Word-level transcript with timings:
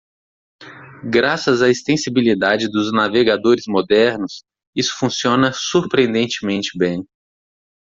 Graças 1.03 1.61
à 1.61 1.69
extensibilidade 1.69 2.67
dos 2.67 2.91
navegadores 2.91 3.65
modernos? 3.67 4.43
isso 4.75 4.95
funciona 4.97 5.51
surpreendentemente 5.53 6.75
bem. 6.75 7.05